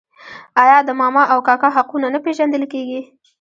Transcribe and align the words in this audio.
آیا 0.63 0.77
د 0.83 0.89
ماما 1.01 1.23
او 1.33 1.39
کاکا 1.47 1.69
حقونه 1.75 2.07
نه 2.13 2.19
پیژندل 2.25 2.63
کیږي؟ 2.73 3.01